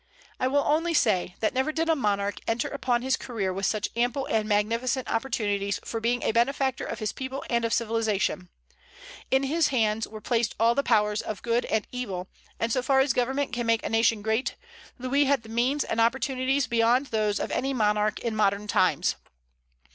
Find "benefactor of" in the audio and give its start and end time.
6.31-6.97